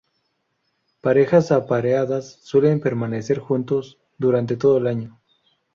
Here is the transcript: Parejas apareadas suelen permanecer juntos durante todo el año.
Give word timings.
Parejas 0.99 1.51
apareadas 1.51 2.39
suelen 2.41 2.79
permanecer 2.79 3.37
juntos 3.37 3.99
durante 4.17 4.57
todo 4.57 4.77
el 4.79 4.87
año. 4.87 5.21